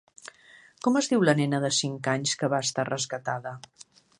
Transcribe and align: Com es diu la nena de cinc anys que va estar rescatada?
Com 0.87 0.95
es 1.01 1.09
diu 1.11 1.25
la 1.29 1.35
nena 1.41 1.61
de 1.65 1.71
cinc 1.81 2.09
anys 2.17 2.35
que 2.41 2.53
va 2.55 2.63
estar 2.69 2.87
rescatada? 2.91 3.57